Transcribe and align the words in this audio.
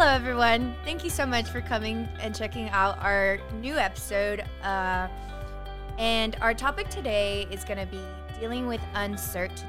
Hello, 0.00 0.12
everyone. 0.14 0.74
Thank 0.82 1.04
you 1.04 1.10
so 1.10 1.26
much 1.26 1.50
for 1.50 1.60
coming 1.60 2.08
and 2.20 2.34
checking 2.34 2.70
out 2.70 2.98
our 3.00 3.38
new 3.60 3.76
episode. 3.76 4.42
Uh, 4.62 5.08
and 5.98 6.38
our 6.40 6.54
topic 6.54 6.88
today 6.88 7.46
is 7.50 7.64
going 7.64 7.76
to 7.76 7.84
be 7.84 8.00
dealing 8.40 8.66
with 8.66 8.80
uncertainty. 8.94 9.66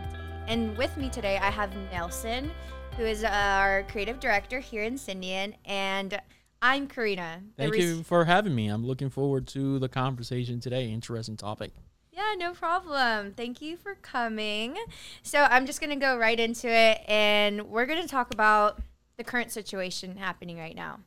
And 0.48 0.78
with 0.78 0.96
me 0.96 1.10
today, 1.10 1.38
I 1.38 1.50
have 1.50 1.76
Nelson, 1.92 2.50
who 2.96 3.04
is 3.04 3.26
our 3.26 3.84
creative 3.92 4.22
director 4.22 4.62
here 4.62 4.84
in 4.84 4.94
Sindian, 4.96 5.54
and 5.66 6.18
I'm 6.62 6.88
Karina. 6.88 7.42
Thank 7.58 7.74
res- 7.74 7.84
you 7.84 8.04
for 8.04 8.24
having 8.24 8.56
me. 8.56 8.70
I'm 8.70 8.86
looking 8.86 9.10
forward 9.10 9.48
to 9.48 9.80
the 9.80 9.90
conversation 9.90 10.62
today. 10.62 10.90
Interesting 10.90 11.36
topic. 11.36 11.74
Yeah, 12.14 12.36
no 12.38 12.54
problem. 12.54 13.34
Thank 13.34 13.62
you 13.62 13.76
for 13.76 13.96
coming. 13.96 14.78
So 15.24 15.42
I'm 15.42 15.66
just 15.66 15.82
going 15.82 15.90
to 15.90 15.98
go 15.98 16.18
right 16.18 16.40
into 16.40 16.70
it, 16.70 17.02
and 17.10 17.64
we're 17.64 17.86
going 17.86 18.02
to 18.02 18.08
talk 18.08 18.34
about 18.34 18.80
the 19.18 19.24
current 19.24 19.52
situation 19.52 20.18
happening 20.18 20.58
right 20.58 20.76
now 20.76 21.00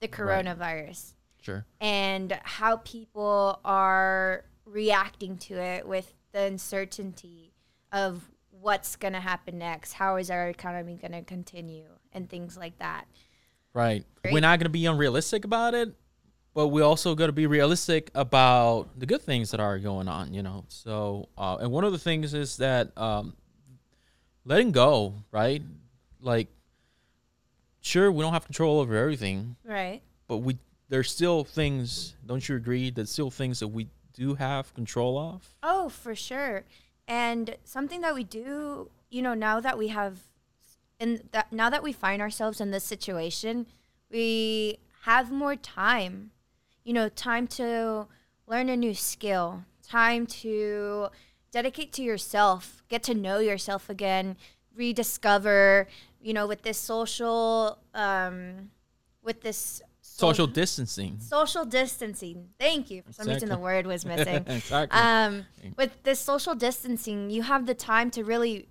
the 0.00 0.06
Right. 0.06 0.44
coronavirus. 0.46 1.14
Sure. 1.40 1.64
and 1.80 2.38
how 2.42 2.78
people 2.78 3.60
are 3.64 4.44
reacting 4.66 5.38
to 5.38 5.54
it 5.54 5.86
with 5.86 6.12
the 6.32 6.42
uncertainty 6.42 7.52
of 7.92 8.28
what's 8.50 8.96
going 8.96 9.14
to 9.14 9.20
happen 9.20 9.56
next. 9.58 9.94
How 9.94 10.16
is 10.16 10.30
our 10.30 10.48
economy 10.48 10.96
going 10.96 11.12
to 11.12 11.22
continue 11.22 11.86
and 12.12 12.28
things 12.28 12.56
like 12.56 12.78
that. 12.80 13.06
Right. 13.72 14.04
Great. 14.22 14.34
We're 14.34 14.40
not 14.40 14.58
going 14.58 14.64
to 14.66 14.68
be 14.70 14.84
unrealistic 14.86 15.44
about 15.44 15.74
it, 15.74 15.94
but 16.54 16.68
we're 16.68 16.84
also 16.84 17.14
going 17.14 17.28
to 17.28 17.32
be 17.32 17.46
realistic 17.46 18.10
about 18.14 18.98
the 18.98 19.06
good 19.06 19.22
things 19.22 19.52
that 19.52 19.60
are 19.60 19.78
going 19.78 20.08
on, 20.08 20.34
you 20.34 20.42
know. 20.42 20.64
So, 20.68 21.28
uh, 21.38 21.58
and 21.60 21.70
one 21.70 21.84
of 21.84 21.92
the 21.92 21.98
things 21.98 22.34
is 22.34 22.56
that 22.56 22.90
um, 22.98 23.36
letting 24.44 24.72
go, 24.72 25.14
right? 25.30 25.62
Like, 26.20 26.48
sure, 27.80 28.10
we 28.12 28.22
don't 28.22 28.32
have 28.32 28.44
control 28.44 28.80
over 28.80 28.96
everything, 28.96 29.56
Right. 29.64 30.02
but 30.26 30.38
we 30.38 30.58
there's 30.90 31.10
still 31.10 31.44
things. 31.44 32.14
Don't 32.24 32.48
you 32.48 32.56
agree? 32.56 32.90
There's 32.90 33.10
still 33.10 33.30
things 33.30 33.60
that 33.60 33.68
we 33.68 33.88
do 34.14 34.34
have 34.36 34.72
control 34.74 35.18
of. 35.18 35.54
Oh, 35.62 35.90
for 35.90 36.14
sure. 36.14 36.64
And 37.06 37.56
something 37.64 38.00
that 38.00 38.14
we 38.14 38.24
do, 38.24 38.90
you 39.10 39.20
know, 39.20 39.34
now 39.34 39.60
that 39.60 39.76
we 39.76 39.88
have 39.88 40.18
in 40.98 41.28
that 41.32 41.52
now 41.52 41.68
that 41.70 41.82
we 41.82 41.92
find 41.92 42.20
ourselves 42.22 42.60
in 42.60 42.70
this 42.70 42.84
situation, 42.84 43.66
we 44.10 44.78
have 45.02 45.30
more 45.30 45.56
time. 45.56 46.30
You 46.84 46.94
know, 46.94 47.08
time 47.10 47.46
to 47.48 48.06
learn 48.46 48.70
a 48.70 48.76
new 48.76 48.94
skill, 48.94 49.64
time 49.86 50.26
to 50.26 51.08
dedicate 51.50 51.92
to 51.94 52.02
yourself, 52.02 52.82
get 52.88 53.02
to 53.04 53.14
know 53.14 53.38
yourself 53.40 53.90
again, 53.90 54.36
rediscover, 54.74 55.86
you 56.20 56.32
know, 56.32 56.46
with 56.46 56.62
this 56.62 56.78
social 56.78 57.78
um 57.94 58.70
with 59.22 59.40
this 59.42 59.82
Social 60.00 60.48
distancing. 60.48 61.20
social 61.20 61.64
distancing. 61.64 62.48
Thank 62.58 62.90
you. 62.90 63.02
For 63.02 63.12
some 63.12 63.28
reason, 63.28 63.50
the 63.50 63.58
word 63.58 63.86
was 63.86 64.04
missing. 64.04 64.44
exactly. 64.48 64.98
Um, 64.98 65.44
with 65.76 66.02
this 66.02 66.18
social 66.18 66.56
distancing, 66.56 67.30
you 67.30 67.42
have 67.42 67.66
the 67.66 67.74
time 67.74 68.10
to 68.12 68.24
really 68.24 68.68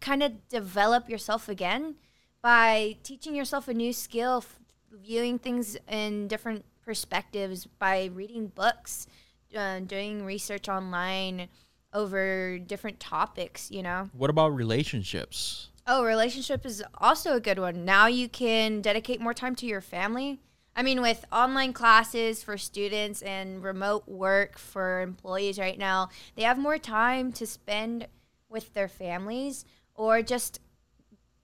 kind 0.00 0.22
of 0.22 0.48
develop 0.48 1.08
yourself 1.08 1.48
again 1.48 1.96
by 2.40 2.98
teaching 3.02 3.34
yourself 3.34 3.66
a 3.66 3.74
new 3.74 3.92
skill, 3.92 4.38
f- 4.38 4.60
viewing 4.92 5.40
things 5.40 5.76
in 5.88 6.28
different 6.28 6.64
perspectives 6.84 7.66
by 7.66 8.04
reading 8.14 8.46
books, 8.46 9.08
uh, 9.56 9.80
doing 9.80 10.24
research 10.24 10.68
online 10.68 11.48
over 11.92 12.58
different 12.60 13.00
topics, 13.00 13.70
you 13.72 13.82
know. 13.82 14.08
what 14.12 14.30
about 14.30 14.54
relationships? 14.54 15.70
Oh, 15.86 16.04
relationship 16.04 16.66
is 16.66 16.82
also 16.98 17.36
a 17.36 17.40
good 17.40 17.58
one. 17.58 17.84
Now 17.84 18.06
you 18.06 18.28
can 18.28 18.80
dedicate 18.80 19.20
more 19.20 19.34
time 19.34 19.54
to 19.56 19.66
your 19.66 19.80
family. 19.80 20.40
I 20.74 20.82
mean, 20.82 21.00
with 21.00 21.24
online 21.32 21.72
classes 21.72 22.42
for 22.42 22.58
students 22.58 23.22
and 23.22 23.62
remote 23.62 24.06
work 24.08 24.58
for 24.58 25.00
employees 25.00 25.58
right 25.58 25.78
now, 25.78 26.10
they 26.34 26.42
have 26.42 26.58
more 26.58 26.76
time 26.76 27.32
to 27.32 27.46
spend 27.46 28.08
with 28.48 28.74
their 28.74 28.88
families 28.88 29.64
or 29.94 30.22
just 30.22 30.60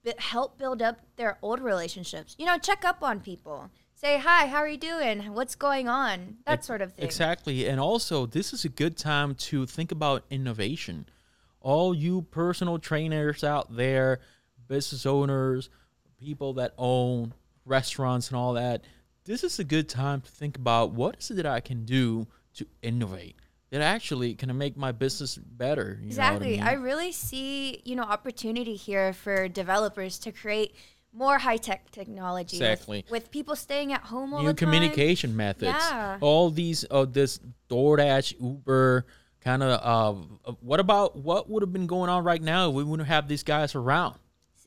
b- 0.05 0.13
help 0.19 0.59
build 0.59 0.83
up 0.83 0.99
their 1.17 1.39
old 1.41 1.61
relationships. 1.61 2.35
You 2.39 2.47
know, 2.47 2.59
check 2.59 2.85
up 2.85 3.03
on 3.03 3.21
people. 3.21 3.71
Say, 3.95 4.19
hi, 4.19 4.49
how 4.49 4.59
are 4.59 4.69
you 4.69 4.77
doing? 4.77 5.33
What's 5.33 5.55
going 5.55 5.89
on? 5.89 6.39
That 6.45 6.55
Ex- 6.55 6.67
sort 6.67 6.83
of 6.83 6.93
thing. 6.93 7.05
Exactly. 7.05 7.69
And 7.69 7.79
also, 7.79 8.27
this 8.27 8.53
is 8.53 8.65
a 8.65 8.69
good 8.69 8.97
time 8.97 9.37
to 9.37 9.65
think 9.65 9.93
about 9.93 10.25
innovation. 10.29 11.07
All 11.63 11.95
you 11.95 12.23
personal 12.23 12.79
trainers 12.79 13.43
out 13.45 13.75
there, 13.75 14.21
business 14.69 15.07
owners, 15.07 15.71
people 16.19 16.55
that 16.55 16.75
own 16.79 17.35
restaurants 17.65 18.29
and 18.29 18.37
all 18.37 18.55
that, 18.55 18.85
this 19.25 19.45
is 19.45 19.59
a 19.59 19.65
good 19.65 19.89
time 19.89 20.21
to 20.21 20.31
think 20.31 20.57
about 20.57 20.93
what 20.93 21.17
is 21.19 21.31
it 21.31 21.35
that 21.35 21.47
I 21.47 21.61
can 21.61 21.85
do 21.85 22.27
to 22.55 22.67
innovate 22.83 23.37
that 23.71 23.81
actually 23.81 24.35
can 24.35 24.57
make 24.59 24.77
my 24.77 24.93
business 24.93 25.37
better. 25.37 25.99
You 26.03 26.09
Exactly. 26.09 26.59
Know 26.59 26.65
what 26.65 26.73
I, 26.73 26.77
I 26.77 26.79
really 26.79 27.11
see, 27.13 27.81
you 27.87 27.97
know, 27.97 28.03
opportunity 28.03 28.75
here 28.75 29.15
for 29.15 29.49
developers 29.49 30.19
to 30.21 30.33
create 30.33 30.75
more 31.15 31.39
high 31.39 31.57
tech 31.57 31.91
technology. 31.91 32.59
with- 32.59 32.63
Exactly. 32.71 33.05
With, 33.11 33.31
people 33.31 33.57
staying 33.57 33.93
at 33.93 34.03
home 34.03 34.35
all 34.35 34.41
New 34.41 34.49
the 34.49 34.55
time. 34.55 34.67
communication 34.73 35.35
methods. 35.37 35.73
Yeah. 35.79 36.19
All 36.21 36.51
these, 36.51 36.85
uh, 36.91 37.07
this 37.07 37.41
DoorDash, 37.71 38.35
Uber, 38.41 39.07
kind 39.43 39.63
of. 39.63 39.81
Uh, 40.45 40.55
what 40.61 40.81
about 40.81 41.17
what 41.17 41.49
would 41.49 41.63
have 41.63 41.73
been 41.73 41.87
going 41.87 42.11
on 42.11 42.25
right 42.25 42.43
now 42.43 42.69
if 42.69 42.75
we 42.75 42.85
wouldn't 42.85 43.09
have 43.09 43.29
these 43.29 43.43
guys 43.43 43.75
around? 43.75 44.17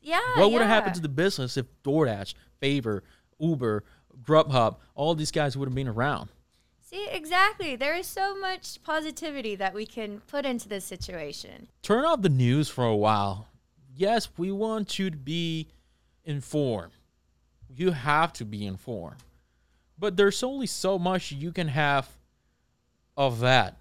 Yeah. 0.02 0.20
What 0.36 0.52
would 0.52 0.62
have 0.62 0.68
yeah. 0.70 0.74
happened 0.74 0.94
to 0.96 1.02
the 1.02 1.08
business 1.08 1.56
if 1.56 1.66
DoorDash, 1.82 2.34
Favor, 2.60 3.02
Uber, 3.40 3.84
Grubhub, 4.22 4.76
all 4.94 5.14
these 5.14 5.32
guys 5.32 5.56
would 5.56 5.66
have 5.66 5.74
been 5.74 5.88
around? 5.88 6.28
See, 6.80 7.08
exactly. 7.10 7.74
There 7.74 7.96
is 7.96 8.06
so 8.06 8.38
much 8.38 8.80
positivity 8.84 9.56
that 9.56 9.74
we 9.74 9.84
can 9.86 10.20
put 10.28 10.46
into 10.46 10.68
this 10.68 10.84
situation. 10.84 11.66
Turn 11.82 12.04
off 12.04 12.22
the 12.22 12.28
news 12.28 12.68
for 12.68 12.84
a 12.84 12.94
while. 12.94 13.48
Yes, 13.92 14.28
we 14.36 14.52
want 14.52 14.96
you 14.98 15.10
to 15.10 15.16
be 15.16 15.68
informed. 16.24 16.92
You 17.68 17.90
have 17.90 18.32
to 18.34 18.44
be 18.44 18.64
informed. 18.64 19.16
But 19.98 20.16
there's 20.16 20.42
only 20.44 20.66
so 20.66 20.98
much 20.98 21.32
you 21.32 21.50
can 21.50 21.68
have 21.68 22.08
of 23.16 23.40
that. 23.40 23.76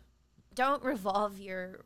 Don't 0.56 0.84
revolve 0.84 1.40
your 1.40 1.86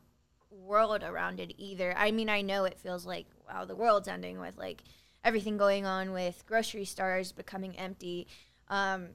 world 0.52 1.04
around 1.04 1.40
it 1.40 1.54
either. 1.58 1.94
I 1.98 2.12
mean, 2.12 2.30
I 2.30 2.42
know 2.42 2.66
it 2.66 2.80
feels 2.80 3.06
like, 3.06 3.26
wow, 3.48 3.66
the 3.66 3.76
world's 3.76 4.08
ending 4.08 4.40
with 4.40 4.58
like 4.58 4.84
everything 5.24 5.58
going 5.58 5.86
on 5.86 6.14
with 6.14 6.44
grocery 6.46 6.86
stores 6.86 7.32
becoming 7.32 7.78
empty. 7.78 8.28
Um, 8.70 9.10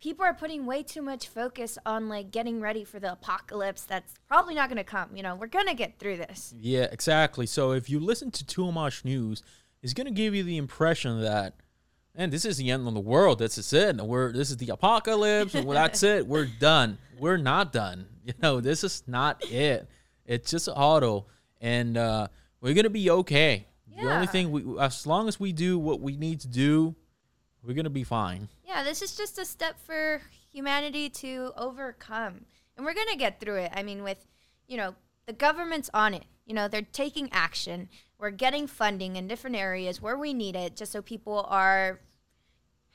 people 0.00 0.24
are 0.24 0.34
putting 0.34 0.66
way 0.66 0.82
too 0.82 1.02
much 1.02 1.26
focus 1.26 1.78
on 1.84 2.08
like 2.08 2.30
getting 2.30 2.60
ready 2.60 2.84
for 2.84 3.00
the 3.00 3.12
apocalypse 3.12 3.82
that's 3.82 4.14
probably 4.28 4.54
not 4.54 4.68
going 4.68 4.76
to 4.76 4.84
come. 4.84 5.16
You 5.16 5.22
know, 5.22 5.34
we're 5.34 5.46
going 5.46 5.66
to 5.66 5.74
get 5.74 5.98
through 5.98 6.18
this. 6.18 6.54
Yeah, 6.56 6.86
exactly. 6.92 7.46
So 7.46 7.72
if 7.72 7.88
you 7.90 7.98
listen 7.98 8.30
to 8.30 8.72
much 8.72 9.04
news, 9.04 9.42
it's 9.84 9.92
gonna 9.92 10.10
give 10.10 10.34
you 10.34 10.42
the 10.42 10.56
impression 10.56 11.20
that, 11.20 11.56
and 12.14 12.32
this 12.32 12.46
is 12.46 12.56
the 12.56 12.70
end 12.70 12.88
of 12.88 12.94
the 12.94 13.00
world. 13.00 13.38
This 13.38 13.58
is 13.58 13.70
it. 13.74 13.96
We're 13.96 14.32
this 14.32 14.50
is 14.50 14.56
the 14.56 14.70
apocalypse. 14.70 15.52
well, 15.52 15.74
that's 15.74 16.02
it. 16.02 16.26
We're 16.26 16.46
done. 16.46 16.96
We're 17.18 17.36
not 17.36 17.70
done. 17.70 18.06
You 18.26 18.32
know, 18.40 18.60
this 18.60 18.84
is 18.84 19.02
not 19.06 19.44
it. 19.50 19.86
It's 20.24 20.50
just 20.50 20.66
auto, 20.74 21.26
and 21.60 21.98
uh, 21.98 22.28
we're 22.58 22.72
gonna 22.72 22.88
be 22.88 23.10
okay. 23.10 23.66
The 24.00 24.10
only 24.10 24.26
thing 24.26 24.50
we, 24.50 24.78
as 24.80 25.06
long 25.06 25.28
as 25.28 25.38
we 25.38 25.52
do 25.52 25.78
what 25.78 26.00
we 26.00 26.16
need 26.16 26.40
to 26.40 26.48
do, 26.48 26.94
we're 27.62 27.74
gonna 27.74 27.90
be 27.90 28.02
fine. 28.02 28.48
Yeah, 28.66 28.82
this 28.82 29.02
is 29.02 29.14
just 29.14 29.38
a 29.38 29.44
step 29.44 29.78
for 29.78 30.22
humanity 30.54 31.10
to 31.10 31.52
overcome. 31.56 32.46
And 32.76 32.86
we're 32.86 32.94
going 32.94 33.08
to 33.10 33.16
get 33.16 33.40
through 33.40 33.56
it. 33.56 33.72
I 33.74 33.82
mean, 33.82 34.02
with, 34.02 34.26
you 34.66 34.76
know, 34.76 34.94
the 35.26 35.32
government's 35.32 35.90
on 35.92 36.14
it. 36.14 36.24
You 36.46 36.54
know, 36.54 36.68
they're 36.68 36.82
taking 36.82 37.28
action. 37.32 37.88
We're 38.18 38.30
getting 38.30 38.66
funding 38.66 39.16
in 39.16 39.26
different 39.26 39.56
areas 39.56 40.00
where 40.00 40.16
we 40.16 40.32
need 40.32 40.56
it 40.56 40.76
just 40.76 40.92
so 40.92 41.02
people 41.02 41.46
are 41.48 42.00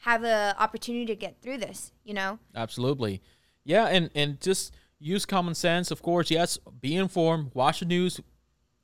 have 0.03 0.23
a 0.23 0.55
opportunity 0.57 1.05
to 1.05 1.15
get 1.15 1.41
through 1.41 1.57
this, 1.57 1.91
you 2.03 2.13
know? 2.13 2.39
Absolutely. 2.55 3.21
Yeah, 3.65 3.87
and 3.87 4.09
and 4.15 4.39
just 4.39 4.73
use 4.99 5.25
common 5.25 5.55
sense, 5.55 5.91
of 5.91 6.01
course. 6.01 6.29
Yes, 6.29 6.57
be 6.81 6.95
informed, 6.95 7.51
watch 7.53 7.79
the 7.79 7.85
news 7.85 8.19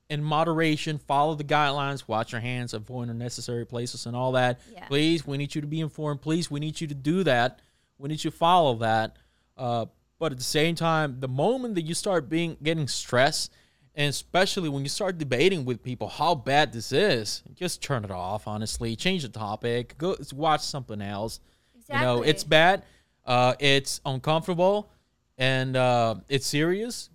in 0.08 0.22
moderation, 0.22 0.98
follow 0.98 1.34
the 1.34 1.44
guidelines, 1.44 2.04
wash 2.06 2.32
your 2.32 2.40
hands, 2.40 2.74
avoid 2.74 3.08
unnecessary 3.08 3.66
places 3.66 4.06
and 4.06 4.16
all 4.16 4.32
that. 4.32 4.60
Yeah. 4.72 4.86
Please, 4.86 5.26
we 5.26 5.36
need 5.36 5.54
you 5.54 5.60
to 5.60 5.66
be 5.66 5.80
informed. 5.80 6.22
Please, 6.22 6.50
we 6.50 6.60
need 6.60 6.80
you 6.80 6.86
to 6.86 6.94
do 6.94 7.24
that. 7.24 7.60
We 7.98 8.08
need 8.08 8.22
you 8.22 8.30
to 8.30 8.36
follow 8.36 8.76
that. 8.76 9.16
Uh, 9.56 9.86
but 10.18 10.32
at 10.32 10.38
the 10.38 10.44
same 10.44 10.74
time, 10.74 11.16
the 11.20 11.28
moment 11.28 11.74
that 11.74 11.82
you 11.82 11.94
start 11.94 12.28
being 12.28 12.56
getting 12.62 12.88
stressed, 12.88 13.52
and 13.94 14.08
especially 14.08 14.68
when 14.68 14.82
you 14.82 14.88
start 14.88 15.18
debating 15.18 15.64
with 15.64 15.82
people 15.82 16.08
how 16.08 16.34
bad 16.34 16.72
this 16.72 16.92
is, 16.92 17.42
just 17.54 17.82
turn 17.82 18.04
it 18.04 18.10
off. 18.10 18.46
Honestly, 18.46 18.94
change 18.96 19.22
the 19.22 19.28
topic. 19.28 19.96
Go 19.98 20.16
watch 20.34 20.60
something 20.60 21.00
else. 21.02 21.40
You 21.88 22.00
know, 22.00 22.22
it's 22.22 22.44
bad. 22.44 22.84
Uh, 23.24 23.54
it's 23.58 24.00
uncomfortable, 24.04 24.90
and 25.38 25.76
uh, 25.76 26.16
it's 26.28 26.46
serious. 26.46 27.10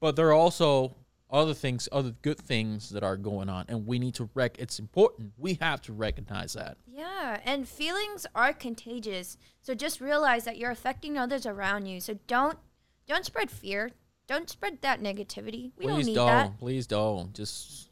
But 0.00 0.16
there 0.16 0.28
are 0.28 0.34
also 0.34 0.96
other 1.30 1.54
things, 1.54 1.88
other 1.90 2.12
good 2.22 2.38
things 2.38 2.90
that 2.90 3.02
are 3.02 3.16
going 3.16 3.48
on, 3.48 3.64
and 3.68 3.86
we 3.86 3.98
need 3.98 4.14
to 4.14 4.28
rec. 4.34 4.58
It's 4.58 4.78
important. 4.78 5.32
We 5.38 5.54
have 5.54 5.80
to 5.82 5.92
recognize 5.92 6.52
that. 6.52 6.76
Yeah, 6.86 7.40
and 7.44 7.68
feelings 7.68 8.26
are 8.34 8.52
contagious. 8.52 9.36
So 9.62 9.74
just 9.74 10.00
realize 10.00 10.44
that 10.44 10.58
you're 10.58 10.70
affecting 10.70 11.18
others 11.18 11.46
around 11.46 11.86
you. 11.86 12.00
So 12.00 12.18
don't 12.26 12.58
don't 13.06 13.24
spread 13.24 13.50
fear. 13.50 13.90
Don't 14.26 14.48
spread 14.48 14.80
that 14.82 15.02
negativity. 15.02 15.72
We 15.76 15.86
don't 15.86 15.96
please 15.96 16.06
need 16.06 16.14
don't. 16.14 16.26
that. 16.28 16.58
Please 16.58 16.86
don't. 16.86 17.34
Just, 17.34 17.90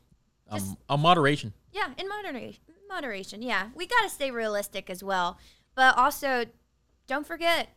um, 0.49 0.59
Just- 0.59 0.77
a 0.89 0.97
moderation. 0.97 1.53
Yeah, 1.73 1.89
in 1.99 2.09
moderation. 2.09 2.63
Moderation. 2.89 3.43
Yeah, 3.43 3.69
we 3.75 3.87
got 3.87 4.03
to 4.03 4.09
stay 4.09 4.31
realistic 4.31 4.89
as 4.91 5.03
well. 5.03 5.39
But 5.75 5.97
also, 5.97 6.45
don't 7.07 7.27
forget, 7.27 7.69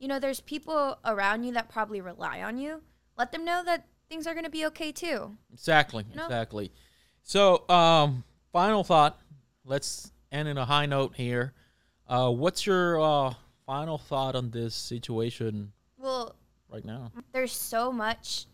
you 0.00 0.08
know, 0.08 0.18
there's 0.18 0.40
people 0.40 0.98
around 1.04 1.44
you 1.44 1.52
that 1.52 1.68
probably 1.68 2.00
rely 2.00 2.42
on 2.42 2.58
you. 2.58 2.80
Let 3.16 3.30
them 3.30 3.44
know 3.44 3.62
that 3.64 3.86
things 4.08 4.26
are 4.26 4.32
going 4.34 4.44
to 4.44 4.50
be 4.50 4.66
okay 4.66 4.90
too. 4.90 5.36
Exactly. 5.52 6.04
know? 6.14 6.24
Exactly. 6.24 6.72
So, 7.22 7.68
um, 7.68 8.24
final 8.52 8.82
thought. 8.82 9.20
Let's 9.64 10.10
end 10.32 10.48
in 10.48 10.56
a 10.58 10.64
high 10.64 10.86
note 10.86 11.14
here. 11.14 11.52
Uh, 12.08 12.30
what's 12.30 12.66
your 12.66 13.00
uh, 13.00 13.34
final 13.66 13.98
thought 13.98 14.34
on 14.34 14.50
this 14.50 14.74
situation 14.74 15.70
Well, 15.98 16.34
right 16.68 16.84
now? 16.84 17.12
there's 17.32 17.52
so 17.52 17.92
much 17.92 18.46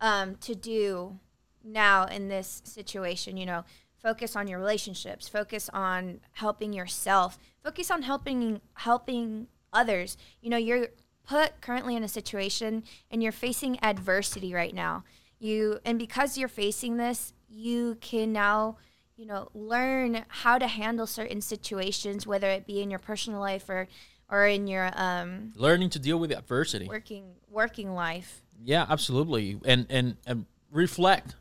um, 0.00 0.36
to 0.36 0.54
do 0.54 1.18
now 1.64 2.06
in 2.06 2.28
this 2.28 2.62
situation. 2.64 3.36
You 3.36 3.46
know, 3.46 3.64
focus 4.00 4.36
on 4.36 4.46
your 4.46 4.60
relationships, 4.60 5.28
focus 5.28 5.68
on 5.72 6.20
helping 6.32 6.72
yourself, 6.72 7.36
focus 7.64 7.90
on 7.90 8.02
helping 8.02 8.60
helping 8.74 9.48
others. 9.72 10.16
You 10.40 10.50
know, 10.50 10.56
you're 10.56 10.88
put 11.26 11.60
currently 11.60 11.94
in 11.96 12.02
a 12.02 12.08
situation 12.08 12.84
and 13.10 13.22
you're 13.22 13.32
facing 13.32 13.82
adversity 13.82 14.54
right 14.54 14.74
now. 14.74 15.04
You 15.38 15.78
and 15.84 15.98
because 15.98 16.38
you're 16.38 16.48
facing 16.48 16.96
this, 16.96 17.32
you 17.48 17.96
can 18.00 18.32
now 18.32 18.76
you 19.16 19.26
know 19.26 19.48
learn 19.54 20.24
how 20.28 20.58
to 20.58 20.66
handle 20.66 21.06
certain 21.06 21.40
situations 21.40 22.24
whether 22.26 22.48
it 22.48 22.66
be 22.66 22.80
in 22.80 22.88
your 22.88 23.00
personal 23.00 23.40
life 23.40 23.68
or 23.68 23.88
or 24.30 24.46
in 24.46 24.68
your 24.68 24.90
um 24.94 25.52
Learning 25.56 25.90
to 25.90 25.98
deal 25.98 26.18
with 26.18 26.30
adversity. 26.30 26.86
working 26.86 27.34
working 27.50 27.94
life 27.94 28.42
Yeah, 28.62 28.86
absolutely. 28.88 29.58
And 29.64 29.86
and 29.90 30.16
and 30.26 30.46
reflect, 30.70 31.34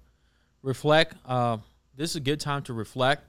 reflect. 0.62 1.16
Uh, 1.26 1.58
this 1.96 2.12
is 2.12 2.16
a 2.18 2.20
good 2.22 2.40
time 2.40 2.62
to 2.64 2.74
reflect, 2.74 3.24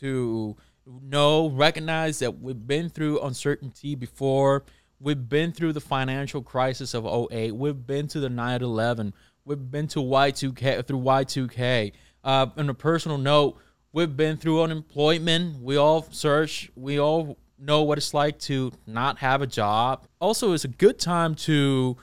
to 0.00 0.56
know, 0.86 1.48
recognize 1.48 2.18
that 2.20 2.40
we've 2.40 2.66
been 2.66 2.88
through 2.88 3.20
uncertainty 3.20 3.94
before. 3.94 4.64
We've 5.00 5.28
been 5.28 5.52
through 5.52 5.72
the 5.72 5.80
financial 5.80 6.42
crisis 6.42 6.94
of 6.94 7.06
08. 7.06 7.52
We've 7.52 7.86
been 7.86 8.08
to 8.08 8.20
the 8.20 8.28
9/11. 8.28 9.12
We've 9.44 9.70
been 9.70 9.88
to 9.88 10.00
Y2K 10.00 10.86
through 10.86 11.00
Y2K. 11.00 11.92
Uh, 12.22 12.46
on 12.56 12.68
a 12.68 12.74
personal 12.74 13.18
note, 13.18 13.56
we've 13.92 14.16
been 14.16 14.36
through 14.36 14.62
unemployment. 14.62 15.60
We 15.60 15.76
all 15.76 16.06
search. 16.10 16.70
We 16.76 17.00
all 17.00 17.36
know 17.58 17.82
what 17.82 17.98
it's 17.98 18.14
like 18.14 18.38
to 18.40 18.72
not 18.86 19.18
have 19.18 19.42
a 19.42 19.46
job. 19.46 20.06
Also, 20.20 20.52
it's 20.52 20.64
a 20.64 20.68
good 20.68 20.98
time 20.98 21.34
to 21.34 21.96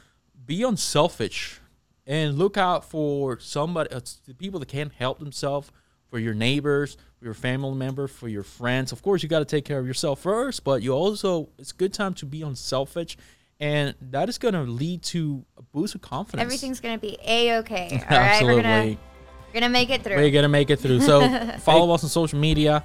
be 0.46 0.64
unselfish 0.64 1.60
and 2.06 2.38
look 2.38 2.58
out 2.58 2.84
for 2.84 3.40
somebody, 3.40 3.92
uh, 3.92 4.02
the 4.26 4.34
people 4.34 4.60
that 4.60 4.68
can't 4.68 4.92
help 4.94 5.20
themselves, 5.20 5.72
for 6.10 6.20
your 6.20 6.34
neighbors, 6.34 6.98
for 7.18 7.26
your 7.26 7.34
family 7.34 7.76
member, 7.76 8.08
for 8.08 8.28
your 8.28 8.44
friends. 8.44 8.92
Of 8.92 9.02
course, 9.02 9.24
you 9.24 9.30
got 9.30 9.40
to 9.40 9.46
take 9.46 9.66
care 9.66 9.80
of 9.80 9.88
yourself 9.88 10.20
first, 10.20 10.64
but 10.64 10.82
you 10.82 10.92
also 10.92 11.50
it's 11.58 11.72
a 11.72 11.76
good 11.76 11.94
time 11.94 12.14
to 12.16 12.26
be 12.26 12.42
unselfish, 12.42 13.18
and 13.60 13.94
that 14.10 14.30
is 14.30 14.38
going 14.38 14.54
to 14.54 14.64
lead 14.64 15.04
to 15.04 15.46
a 15.58 15.62
boost 15.62 15.96
of 15.96 16.02
confidence. 16.02 16.42
Everything's 16.42 16.80
gonna 16.80 16.98
be 16.98 17.18
a 17.26 17.58
okay. 17.60 18.04
All 18.10 18.18
right, 18.18 18.44
we're 18.44 18.56
gonna 18.56 18.68
Absolutely. 18.68 19.00
we're 19.48 19.54
gonna 19.54 19.70
make 19.70 19.90
it 19.90 20.04
through. 20.04 20.16
We're 20.16 20.32
gonna 20.32 20.50
make 20.50 20.70
it 20.70 20.80
through. 20.80 21.02
So 21.02 21.28
follow 21.60 21.94
us 21.94 22.04
on 22.04 22.10
social 22.10 22.40
media, 22.40 22.84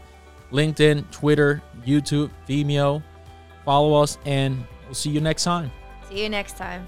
LinkedIn, 0.53 1.11
Twitter, 1.11 1.62
YouTube, 1.85 2.31
Vimeo. 2.49 3.03
Follow 3.65 4.03
us, 4.03 4.19
and 4.26 4.62
we'll 4.85 4.94
see 4.94 5.11
you 5.11 5.21
next 5.21 5.44
time. 5.44 5.71
See 6.11 6.23
you 6.23 6.29
next 6.29 6.56
time. 6.56 6.87